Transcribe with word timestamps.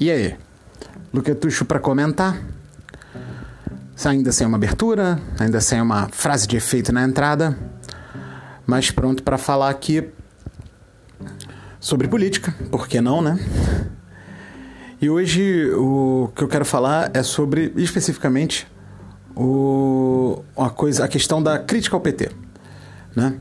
E 0.00 0.10
aí? 0.10 0.34
Luquetucho 1.12 1.66
para 1.66 1.78
comentar? 1.78 2.42
Ainda 4.02 4.32
sem 4.32 4.46
uma 4.46 4.56
abertura, 4.56 5.20
ainda 5.38 5.60
sem 5.60 5.78
uma 5.78 6.08
frase 6.08 6.48
de 6.48 6.56
efeito 6.56 6.90
na 6.90 7.04
entrada, 7.04 7.54
mas 8.66 8.90
pronto 8.90 9.22
para 9.22 9.36
falar 9.36 9.68
aqui 9.68 10.08
sobre 11.78 12.08
política, 12.08 12.54
por 12.70 12.88
que 12.88 12.98
não, 12.98 13.20
né? 13.20 13.38
E 15.02 15.10
hoje 15.10 15.70
o 15.74 16.32
que 16.34 16.44
eu 16.44 16.48
quero 16.48 16.64
falar 16.64 17.10
é 17.12 17.22
sobre 17.22 17.70
especificamente 17.76 18.66
o, 19.36 20.42
a 20.56 20.70
coisa, 20.70 21.04
a 21.04 21.08
questão 21.08 21.42
da 21.42 21.58
crítica 21.58 21.94
ao 21.94 22.00
PT, 22.00 22.30
né? 23.14 23.34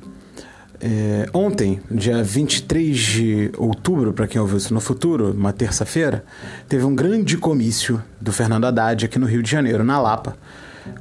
É, 0.82 1.30
ontem, 1.34 1.82
dia 1.92 2.24
23 2.24 2.98
de 2.98 3.52
outubro, 3.58 4.14
para 4.14 4.28
quem 4.28 4.40
ouviu 4.40 4.58
isso 4.58 4.74
no 4.74 4.80
futuro, 4.80 5.34
uma 5.34 5.52
terça-feira, 5.52 6.24
teve 6.70 6.86
um 6.86 6.96
grande 6.96 7.38
comício 7.38 8.02
do 8.20 8.32
Fernando 8.32 8.66
Haddad 8.66 9.06
aqui 9.06 9.20
no 9.20 9.26
Rio 9.26 9.44
de 9.44 9.52
Janeiro, 9.52 9.84
na 9.84 10.00
Lapa, 10.00 10.38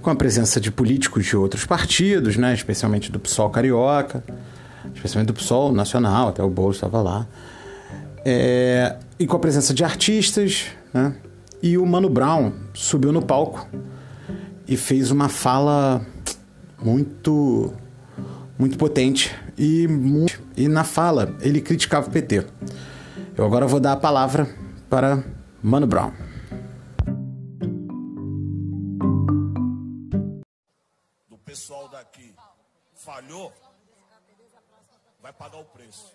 com 0.02 0.11
a 0.11 0.16
presença 0.16 0.61
de 0.61 0.73
políticos 0.73 1.27
de 1.27 1.37
outros 1.37 1.65
partidos, 1.65 2.37
né, 2.37 2.52
especialmente 2.52 3.12
do 3.12 3.21
PSOL 3.21 3.51
carioca, 3.51 4.25
especialmente 4.93 5.29
do 5.29 5.35
PSOL 5.35 5.73
nacional, 5.73 6.30
até 6.30 6.43
o 6.43 6.51
Bolso 6.51 6.79
estava 6.79 7.01
lá, 7.01 7.27
é, 8.24 8.97
e 9.16 9.29
com 9.29 9.37
a 9.37 9.41
presença 9.41 9.73
de 9.73 9.85
artistas, 9.85 10.66
né, 10.93 11.15
e 11.63 11.79
o 11.79 11.87
Mano 11.87 12.09
Brown 12.09 12.52
subiu 12.74 13.13
no 13.13 13.23
palco 13.23 13.66
e 14.66 14.77
fez 14.77 15.13
uma 15.13 15.29
fala 15.29 16.05
muito 16.83 17.73
muito 18.59 18.77
potente 18.77 19.35
e, 19.57 19.87
e 20.57 20.69
na 20.69 20.83
fala 20.83 21.37
ele 21.41 21.61
criticava 21.61 22.09
o 22.09 22.11
PT. 22.11 22.47
Eu 23.37 23.45
agora 23.45 23.66
vou 23.66 23.79
dar 23.79 23.93
a 23.93 23.96
palavra 23.96 24.46
para 24.91 25.23
Mano 25.63 25.87
Brown. 25.87 26.13
Do 31.29 31.38
pessoal 31.38 31.88
daqui 31.88 32.35
falhou, 32.95 33.52
vai 35.23 35.32
pagar 35.32 35.59
o 35.59 35.65
preço. 35.65 36.13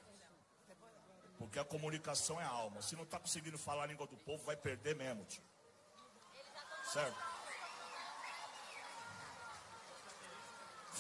Porque 1.38 1.60
a 1.60 1.64
comunicação 1.64 2.40
é 2.42 2.44
a 2.44 2.50
alma. 2.50 2.82
Se 2.82 2.96
não 2.96 3.04
está 3.04 3.20
conseguindo 3.20 3.58
falar 3.58 3.84
a 3.84 3.88
língua 3.88 4.08
do 4.08 4.18
povo, 4.18 4.44
vai 4.46 4.56
perder 4.56 4.96
mesmo, 4.96 5.24
tio. 5.26 5.42
Certo? 6.92 7.33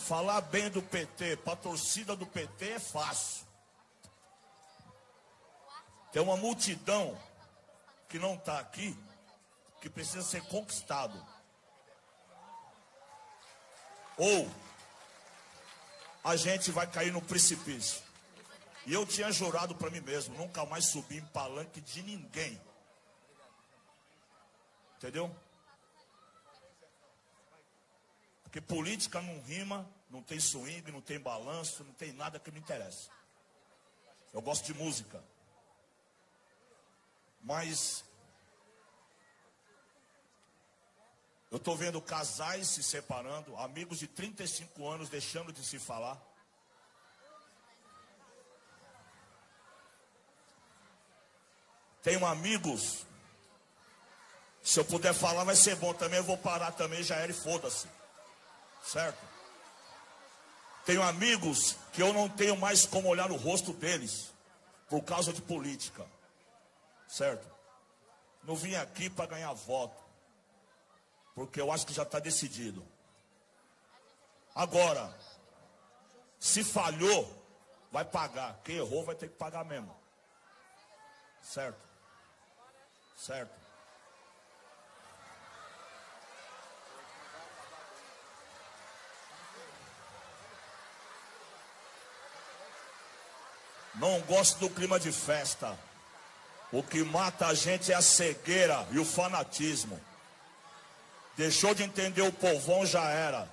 Falar 0.07 0.41
bem 0.41 0.69
do 0.69 0.81
PT 0.81 1.37
para 1.37 1.53
a 1.53 1.55
torcida 1.55 2.13
do 2.13 2.25
PT 2.25 2.71
é 2.71 2.79
fácil. 2.79 3.45
Tem 6.11 6.21
uma 6.21 6.35
multidão 6.35 7.17
que 8.09 8.19
não 8.19 8.35
está 8.35 8.59
aqui, 8.59 8.97
que 9.79 9.89
precisa 9.89 10.21
ser 10.21 10.43
conquistado. 10.43 11.17
Ou 14.17 14.51
a 16.21 16.35
gente 16.35 16.69
vai 16.69 16.85
cair 16.85 17.13
no 17.13 17.21
precipício. 17.21 18.03
E 18.85 18.93
eu 18.93 19.05
tinha 19.05 19.31
jurado 19.31 19.73
para 19.73 19.89
mim 19.89 20.01
mesmo, 20.01 20.37
nunca 20.37 20.65
mais 20.65 20.85
subir 20.87 21.19
em 21.19 21.25
palanque 21.27 21.79
de 21.79 22.03
ninguém. 22.03 22.61
Entendeu? 24.97 25.33
Porque 28.53 28.61
política 28.61 29.19
não 29.19 29.41
rima, 29.41 29.89
não 30.11 30.21
tem 30.21 30.39
swing, 30.39 30.91
não 30.91 31.01
tem 31.01 31.19
balanço, 31.19 31.83
não 31.83 31.93
tem 31.93 32.13
nada 32.13 32.37
que 32.37 32.51
me 32.51 32.59
interessa. 32.59 33.09
Eu 34.31 34.43
gosto 34.43 34.63
de 34.63 34.75
música. 34.75 35.23
Mas 37.41 38.05
eu 41.49 41.57
estou 41.57 41.75
vendo 41.75 41.99
casais 41.99 42.67
se 42.67 42.83
separando, 42.83 43.57
amigos 43.57 43.97
de 43.97 44.05
35 44.05 44.87
anos 44.87 45.09
deixando 45.09 45.51
de 45.51 45.65
se 45.65 45.79
falar. 45.79 46.21
Tenho 52.03 52.23
amigos. 52.23 53.03
Se 54.61 54.79
eu 54.79 54.85
puder 54.85 55.15
falar, 55.15 55.43
vai 55.43 55.55
ser 55.55 55.75
bom 55.77 55.91
também. 55.91 56.19
Eu 56.19 56.23
vou 56.23 56.37
parar 56.37 56.71
também, 56.73 57.01
já 57.01 57.15
era 57.15 57.31
e 57.31 57.35
foda-se. 57.35 57.87
Certo? 58.83 59.17
Tenho 60.85 61.01
amigos 61.01 61.77
que 61.93 62.01
eu 62.01 62.11
não 62.13 62.27
tenho 62.27 62.57
mais 62.57 62.85
como 62.85 63.07
olhar 63.07 63.29
no 63.29 63.37
rosto 63.37 63.71
deles 63.73 64.31
por 64.89 65.01
causa 65.03 65.31
de 65.31 65.41
política. 65.41 66.05
Certo? 67.07 67.47
Não 68.43 68.55
vim 68.55 68.75
aqui 68.75 69.09
para 69.09 69.27
ganhar 69.27 69.53
voto. 69.53 70.03
Porque 71.33 71.59
eu 71.59 71.71
acho 71.71 71.85
que 71.85 71.93
já 71.93 72.03
está 72.03 72.19
decidido. 72.19 72.85
Agora, 74.53 75.17
se 76.37 76.63
falhou, 76.63 77.41
vai 77.91 78.03
pagar. 78.03 78.59
Quem 78.63 78.75
errou 78.75 79.03
vai 79.05 79.15
ter 79.15 79.29
que 79.29 79.35
pagar 79.35 79.63
mesmo. 79.63 79.95
Certo? 81.41 81.79
Certo? 83.17 83.62
Não 93.95 94.19
gosto 94.21 94.59
do 94.59 94.69
clima 94.69 94.99
de 94.99 95.11
festa. 95.11 95.77
O 96.71 96.81
que 96.81 97.03
mata 97.03 97.47
a 97.47 97.53
gente 97.53 97.91
é 97.91 97.95
a 97.95 98.01
cegueira 98.01 98.87
e 98.91 98.99
o 98.99 99.05
fanatismo. 99.05 99.99
Deixou 101.37 101.73
de 101.75 101.83
entender 101.83 102.21
o 102.21 102.31
povão, 102.31 102.85
já 102.85 103.03
era. 103.09 103.47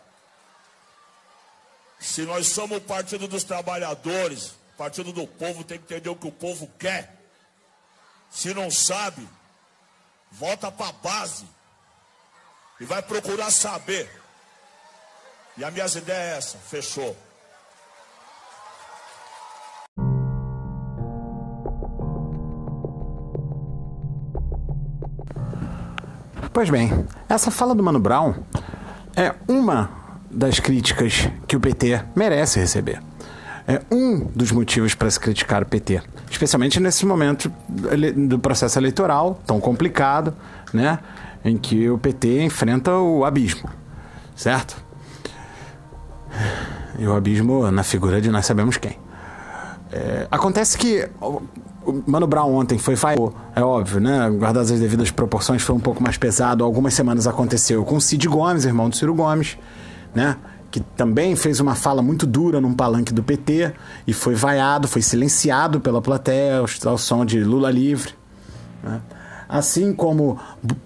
Se 1.99 2.23
nós 2.23 2.49
somos 2.49 2.79
o 2.79 2.81
partido 2.81 3.29
dos 3.29 3.45
trabalhadores, 3.45 4.55
partido 4.77 5.13
do 5.13 5.27
povo, 5.27 5.63
tem 5.63 5.79
que 5.79 5.85
entender 5.85 6.09
o 6.09 6.17
que 6.17 6.27
o 6.27 6.33
povo 6.33 6.67
quer. 6.79 7.15
Se 8.31 8.55
não 8.55 8.71
sabe, 8.71 9.29
volta 10.33 10.73
para 10.73 10.89
a 10.89 10.93
base 10.93 11.47
e 12.81 12.85
vai 12.87 13.03
procurar 13.03 13.51
saber. 13.51 14.11
E 15.59 15.65
a 15.65 15.71
minha 15.71 15.85
ideia 15.85 16.35
é 16.35 16.39
essa, 16.39 16.57
fechou. 16.57 17.15
Pois 26.53 26.69
bem, 26.69 27.07
essa 27.29 27.49
fala 27.49 27.77
do 27.77 27.83
Mano 27.83 28.01
Brown 28.01 28.35
é 29.17 29.33
uma 29.47 29.89
das 30.29 30.59
críticas 30.59 31.29
que 31.47 31.55
o 31.55 31.61
PT 31.61 32.03
merece 32.15 32.59
receber. 32.59 33.01
É 33.69 33.81
um 33.89 34.25
dos 34.35 34.51
motivos 34.51 34.93
para 34.97 35.09
se 35.09 35.21
criticar 35.21 35.63
o 35.63 35.67
PT, 35.67 36.03
especialmente 36.29 36.81
nesse 36.81 37.07
momento 37.07 37.53
do 37.69 38.37
processo 38.41 38.81
eleitoral 38.81 39.41
tão 39.47 39.61
complicado, 39.61 40.35
né, 40.73 40.99
em 41.45 41.57
que 41.57 41.89
o 41.89 41.97
PT 41.97 42.43
enfrenta 42.43 42.97
o 42.97 43.25
abismo, 43.25 43.71
certo? 44.35 44.77
E 46.99 47.07
o 47.07 47.15
abismo 47.15 47.71
na 47.71 47.85
figura 47.85 48.21
de 48.21 48.29
nós 48.29 48.45
sabemos 48.45 48.77
quem. 48.77 48.99
É, 49.93 50.27
acontece 50.33 50.77
que 50.77 51.09
Mano 52.07 52.27
Brown 52.27 52.55
ontem 52.55 52.79
foi 52.79 52.97
falho, 52.97 53.33
é 53.55 53.63
óbvio, 53.63 54.01
né? 54.01 54.29
Guardadas 54.31 54.71
as 54.71 54.81
devidas 54.81 55.11
proporções, 55.11 55.63
foi 55.63 55.75
um 55.75 55.81
pouco 55.81 56.03
mais 56.03 56.17
pesado. 56.17 56.65
Algumas 56.65 56.95
semanas 56.95 57.27
aconteceu 57.27 57.85
com 57.85 58.01
Cid 58.01 58.27
Gomes, 58.29 58.65
irmão 58.65 58.89
do 58.89 58.97
Ciro 58.97 59.15
Gomes, 59.15 59.59
né? 60.15 60.37
Que 60.71 60.81
também 60.81 61.35
fez 61.35 61.61
uma 61.61 61.75
fala 61.75 62.01
muito 62.03 62.27
dura 62.27 62.61
num 62.61 62.73
palanque 62.73 63.13
do 63.13 63.23
PT 63.23 63.73
e 64.07 64.13
foi 64.13 64.35
vaiado, 64.35 64.87
foi 64.87 65.03
silenciado 65.03 65.81
pela 65.81 66.01
plateia 66.01 66.63
ao, 66.85 66.99
som 66.99 67.25
de 67.25 67.43
Lula 67.43 67.71
livre. 67.71 68.15
Né? 68.83 69.01
Assim 69.49 69.93
como 69.93 70.39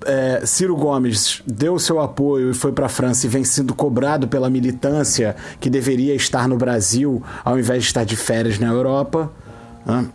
é, 0.07 0.41
Ciro 0.47 0.75
Gomes 0.75 1.43
deu 1.47 1.79
seu 1.79 2.01
apoio 2.01 2.51
e 2.51 2.55
foi 2.55 2.73
para 2.73 2.87
a 2.87 2.89
França 2.89 3.27
e 3.27 3.29
vem 3.29 3.45
sendo 3.45 3.75
cobrado 3.75 4.27
pela 4.27 4.49
militância 4.49 5.37
que 5.61 5.69
deveria 5.69 6.15
estar 6.15 6.49
no 6.49 6.57
Brasil 6.57 7.23
ao 7.45 7.59
invés 7.59 7.83
de 7.83 7.89
estar 7.89 8.05
de 8.05 8.17
férias 8.17 8.59
na 8.59 8.69
Europa. 8.69 9.31
Né? 9.85 10.07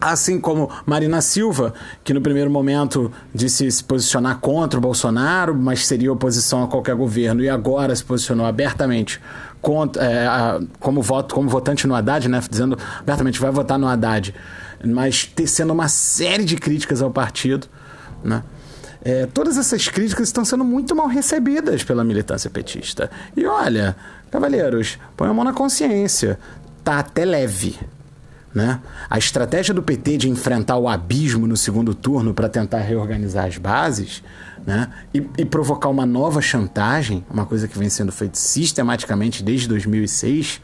Assim 0.00 0.40
como 0.40 0.70
Marina 0.86 1.20
Silva, 1.20 1.74
que 2.02 2.14
no 2.14 2.22
primeiro 2.22 2.50
momento 2.50 3.12
disse 3.34 3.70
se 3.70 3.84
posicionar 3.84 4.38
contra 4.38 4.78
o 4.78 4.80
Bolsonaro, 4.80 5.54
mas 5.54 5.86
seria 5.86 6.10
oposição 6.10 6.64
a 6.64 6.68
qualquer 6.68 6.94
governo, 6.94 7.42
e 7.42 7.50
agora 7.50 7.94
se 7.94 8.02
posicionou 8.02 8.46
abertamente 8.46 9.20
contra, 9.60 10.02
é, 10.02 10.26
a, 10.26 10.58
como, 10.78 11.02
voto, 11.02 11.34
como 11.34 11.50
votante 11.50 11.86
no 11.86 11.94
Haddad, 11.94 12.28
né, 12.30 12.40
dizendo 12.48 12.78
abertamente 12.98 13.38
vai 13.38 13.50
votar 13.50 13.78
no 13.78 13.86
Haddad, 13.86 14.34
mas 14.82 15.26
tecendo 15.26 15.72
uma 15.74 15.88
série 15.88 16.44
de 16.44 16.56
críticas 16.56 17.02
ao 17.02 17.10
partido. 17.10 17.66
Né? 18.24 18.42
É, 19.02 19.26
todas 19.26 19.58
essas 19.58 19.86
críticas 19.88 20.28
estão 20.28 20.46
sendo 20.46 20.64
muito 20.64 20.96
mal 20.96 21.08
recebidas 21.08 21.84
pela 21.84 22.02
militância 22.02 22.48
petista. 22.48 23.10
E 23.36 23.44
olha, 23.44 23.94
cavalheiros, 24.30 24.98
põe 25.14 25.28
a 25.28 25.34
mão 25.34 25.44
na 25.44 25.52
consciência. 25.52 26.38
Tá 26.82 27.00
até 27.00 27.26
leve 27.26 27.78
Né? 28.52 28.80
A 29.08 29.16
estratégia 29.16 29.72
do 29.72 29.80
PT 29.82 30.16
de 30.16 30.28
enfrentar 30.28 30.76
o 30.76 30.88
abismo 30.88 31.46
no 31.46 31.56
segundo 31.56 31.94
turno 31.94 32.34
para 32.34 32.48
tentar 32.48 32.80
reorganizar 32.80 33.46
as 33.46 33.56
bases 33.58 34.24
né? 34.66 34.90
e, 35.14 35.24
e, 35.38 35.44
provocar 35.44 35.88
uma 35.88 36.04
nova 36.04 36.42
chantagem, 36.42 37.24
uma 37.30 37.46
coisa 37.46 37.68
que 37.68 37.78
vem 37.78 37.88
sendo 37.88 38.10
feita 38.10 38.36
sistematicamente 38.36 39.44
desde 39.44 39.68
2006, 39.68 40.60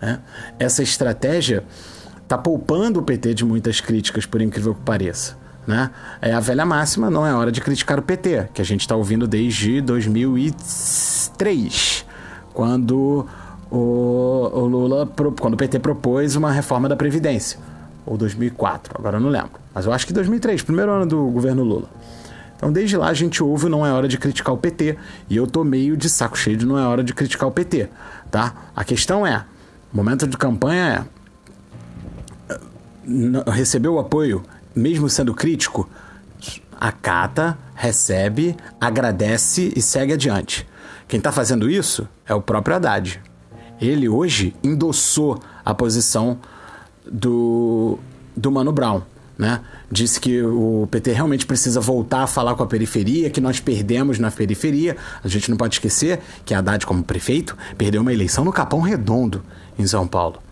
né? 0.00 0.20
essa 0.58 0.82
estratégia 0.82 1.62
está 2.22 2.38
poupando 2.38 3.00
o 3.00 3.02
PT 3.02 3.34
de 3.34 3.44
muitas 3.44 3.78
críticas, 3.80 4.24
por 4.24 4.40
incrível 4.40 4.74
que 4.74 4.80
pareça. 4.80 5.36
Né? 5.66 5.90
É 6.22 6.32
a 6.32 6.40
velha 6.40 6.64
máxima, 6.64 7.10
não 7.10 7.26
é 7.26 7.34
hora 7.34 7.52
de 7.52 7.60
criticar 7.60 7.98
o 7.98 8.02
PT, 8.02 8.48
que 8.54 8.62
a 8.62 8.64
gente 8.64 8.80
está 8.80 8.96
ouvindo 8.96 9.26
desde 9.26 9.82
2003, 9.82 12.06
quando 12.54 13.26
o, 13.70 13.76
o 14.48 14.66
Lula, 14.66 15.08
quando 15.38 15.54
o 15.54 15.56
PT 15.56 15.78
propôs 15.78 16.36
uma 16.36 16.50
reforma 16.50 16.88
da 16.88 16.96
Previdência. 16.96 17.58
Ou 18.06 18.16
2004, 18.16 18.94
agora 18.98 19.18
eu 19.18 19.20
não 19.20 19.28
lembro. 19.28 19.52
Mas 19.74 19.86
eu 19.86 19.92
acho 19.92 20.06
que 20.06 20.12
2003, 20.12 20.62
primeiro 20.62 20.90
ano 20.90 21.06
do 21.06 21.26
governo 21.26 21.62
Lula. 21.62 21.88
Então, 22.56 22.70
desde 22.72 22.94
lá 22.96 23.08
a 23.08 23.14
gente 23.14 23.42
ouve 23.42 23.70
Não 23.70 23.86
é 23.86 23.92
hora 23.92 24.06
de 24.06 24.18
criticar 24.18 24.54
o 24.54 24.58
PT. 24.58 24.96
E 25.30 25.36
eu 25.36 25.46
tô 25.46 25.64
meio 25.64 25.96
de 25.96 26.10
saco 26.10 26.36
cheio 26.36 26.56
de 26.56 26.66
Não 26.66 26.78
é 26.78 26.86
hora 26.86 27.02
de 27.02 27.14
criticar 27.14 27.48
o 27.48 27.52
PT. 27.52 27.88
Tá? 28.30 28.54
A 28.76 28.84
questão 28.84 29.26
é: 29.26 29.44
momento 29.92 30.26
de 30.26 30.36
campanha 30.36 31.06
é. 33.06 33.50
Recebeu 33.50 33.94
o 33.94 33.98
apoio, 33.98 34.42
mesmo 34.74 35.08
sendo 35.08 35.34
crítico, 35.34 35.88
acata, 36.78 37.58
recebe, 37.74 38.54
agradece 38.80 39.72
e 39.74 39.80
segue 39.80 40.12
adiante. 40.12 40.68
Quem 41.08 41.18
está 41.18 41.32
fazendo 41.32 41.68
isso 41.68 42.06
é 42.26 42.34
o 42.34 42.42
próprio 42.42 42.76
Haddad 42.76 43.20
ele 43.80 44.08
hoje 44.08 44.54
endossou 44.62 45.40
a 45.64 45.74
posição 45.74 46.38
do, 47.10 47.98
do 48.36 48.50
Mano 48.50 48.72
Brown. 48.72 49.02
Né? 49.38 49.60
Disse 49.90 50.20
que 50.20 50.42
o 50.42 50.86
PT 50.90 51.12
realmente 51.12 51.46
precisa 51.46 51.80
voltar 51.80 52.22
a 52.22 52.26
falar 52.26 52.54
com 52.54 52.62
a 52.62 52.66
periferia, 52.66 53.30
que 53.30 53.40
nós 53.40 53.58
perdemos 53.58 54.18
na 54.18 54.30
periferia. 54.30 54.96
A 55.24 55.28
gente 55.28 55.48
não 55.48 55.56
pode 55.56 55.76
esquecer 55.76 56.20
que 56.44 56.52
Haddad, 56.52 56.84
como 56.84 57.02
prefeito, 57.02 57.56
perdeu 57.78 58.02
uma 58.02 58.12
eleição 58.12 58.44
no 58.44 58.52
Capão 58.52 58.80
Redondo, 58.80 59.42
em 59.78 59.86
São 59.86 60.06
Paulo. 60.06 60.42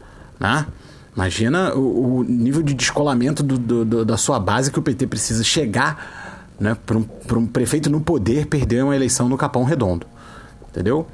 Né? 0.41 0.67
Imagina 1.15 1.75
o, 1.75 2.21
o 2.21 2.25
nível 2.25 2.63
de 2.63 2.73
descolamento 2.73 3.43
do, 3.43 3.59
do, 3.59 3.85
do, 3.85 4.05
da 4.07 4.17
sua 4.17 4.41
base 4.41 4.71
que 4.71 4.79
o 4.79 4.83
PT 4.83 5.07
precisa 5.07 5.45
chegar 5.45 6.49
né, 6.59 6.77
para 6.87 6.97
um, 6.97 7.07
um 7.33 7.47
prefeito 7.47 7.91
no 7.91 8.01
poder 8.01 8.47
perder 8.47 8.85
uma 8.85 8.97
eleição 8.97 9.29
no 9.29 9.37
Capão 9.37 9.65
Redondo. 9.65 10.07
Entendeu? 10.71 11.07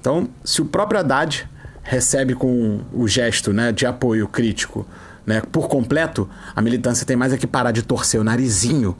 Então, 0.00 0.28
se 0.44 0.60
o 0.60 0.64
próprio 0.64 1.00
Haddad 1.00 1.48
recebe 1.82 2.34
com 2.34 2.80
o 2.92 3.08
gesto 3.08 3.52
né, 3.52 3.72
de 3.72 3.86
apoio 3.86 4.28
crítico 4.28 4.86
né, 5.26 5.42
por 5.52 5.68
completo, 5.68 6.28
a 6.54 6.60
militância 6.60 7.06
tem 7.06 7.16
mais 7.16 7.32
é 7.32 7.36
que 7.36 7.46
parar 7.46 7.70
de 7.70 7.82
torcer 7.82 8.20
o 8.20 8.24
narizinho 8.24 8.96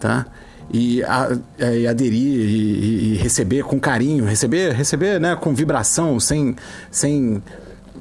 tá? 0.00 0.26
e, 0.72 1.02
a, 1.04 1.28
e 1.58 1.86
aderir 1.86 2.40
e, 2.40 3.12
e, 3.12 3.16
receber 3.16 3.62
com 3.62 3.78
carinho, 3.78 4.24
receber, 4.24 4.72
receber 4.72 5.20
né, 5.20 5.36
com 5.36 5.54
vibração, 5.54 6.18
sem, 6.18 6.56
sem 6.90 7.42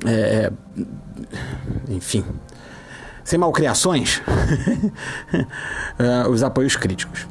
é, 0.06 0.51
enfim, 1.89 2.25
sem 3.24 3.38
malcriações, 3.38 4.21
é, 6.00 6.27
os 6.27 6.44
apoios 6.44 6.75
críticos. 6.75 7.27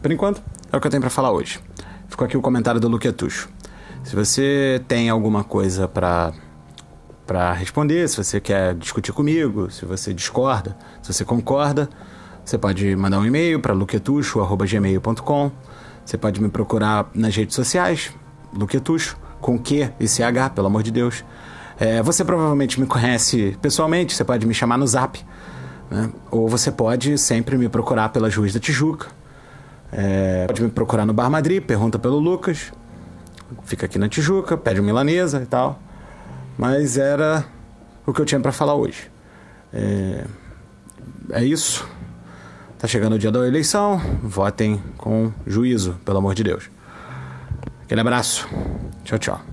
Por 0.00 0.10
enquanto, 0.10 0.42
é 0.72 0.76
o 0.76 0.80
que 0.80 0.86
eu 0.86 0.90
tenho 0.90 1.00
para 1.00 1.10
falar 1.10 1.30
hoje. 1.30 1.60
Ficou 2.08 2.26
aqui 2.26 2.36
o 2.36 2.40
comentário 2.40 2.80
do 2.80 2.88
Luquetucho. 2.88 3.48
Se 4.02 4.16
você 4.16 4.82
tem 4.88 5.08
alguma 5.08 5.44
coisa 5.44 5.86
para 5.86 6.32
para 7.24 7.52
responder, 7.52 8.08
se 8.08 8.16
você 8.16 8.40
quer 8.40 8.74
discutir 8.74 9.12
comigo, 9.12 9.70
se 9.70 9.86
você 9.86 10.12
discorda, 10.12 10.76
se 11.00 11.12
você 11.12 11.24
concorda, 11.24 11.88
você 12.44 12.58
pode 12.58 12.94
mandar 12.96 13.20
um 13.20 13.24
e-mail 13.24 13.60
para 13.60 13.72
luquetucho@gmail.com. 13.72 15.52
Você 16.04 16.18
pode 16.18 16.42
me 16.42 16.48
procurar 16.48 17.08
nas 17.14 17.34
redes 17.34 17.54
sociais, 17.54 18.12
Luquetucho, 18.52 19.16
com 19.40 19.56
Q 19.56 19.92
e 20.00 20.08
CH, 20.08 20.50
pelo 20.54 20.66
amor 20.66 20.82
de 20.82 20.90
Deus. 20.90 21.24
É, 21.78 22.02
você 22.02 22.24
provavelmente 22.24 22.80
me 22.80 22.86
conhece 22.86 23.56
pessoalmente, 23.62 24.14
você 24.14 24.24
pode 24.24 24.46
me 24.46 24.52
chamar 24.52 24.76
no 24.76 24.86
zap. 24.86 25.24
Né? 25.90 26.10
Ou 26.30 26.48
você 26.48 26.70
pode 26.70 27.16
sempre 27.18 27.56
me 27.56 27.68
procurar 27.68 28.08
pelas 28.08 28.34
ruas 28.34 28.52
da 28.52 28.60
Tijuca, 28.60 29.08
é, 29.92 30.46
pode 30.46 30.62
me 30.62 30.70
procurar 30.70 31.04
no 31.04 31.12
Bar 31.12 31.30
Madrid, 31.30 31.62
pergunta 31.62 31.98
pelo 31.98 32.18
Lucas. 32.18 32.72
Fica 33.64 33.84
aqui 33.84 33.98
na 33.98 34.08
Tijuca, 34.08 34.56
pede 34.56 34.80
uma 34.80 34.86
milanesa 34.86 35.42
e 35.42 35.46
tal. 35.46 35.78
Mas 36.56 36.96
era 36.96 37.44
o 38.06 38.12
que 38.12 38.20
eu 38.20 38.24
tinha 38.24 38.40
para 38.40 38.52
falar 38.52 38.74
hoje. 38.74 39.10
É, 39.72 40.24
é 41.32 41.44
isso. 41.44 41.86
Tá 42.78 42.88
chegando 42.88 43.14
o 43.14 43.18
dia 43.18 43.30
da 43.30 43.46
eleição. 43.46 44.00
Votem 44.22 44.82
com 44.96 45.30
juízo, 45.46 45.96
pelo 46.04 46.18
amor 46.18 46.34
de 46.34 46.42
Deus. 46.42 46.70
Aquele 47.84 48.00
abraço. 48.00 48.48
Tchau, 49.04 49.18
tchau. 49.18 49.51